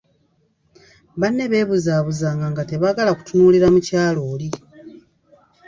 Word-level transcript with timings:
Banne 1.19 1.43
beebuzabuzanga 1.51 2.45
nga 2.51 2.63
tebaagala 2.69 3.11
kutunuulira 3.13 3.67
mukyala 3.73 4.21
oli. 4.33 4.49